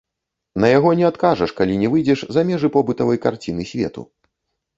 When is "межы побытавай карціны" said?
2.49-3.63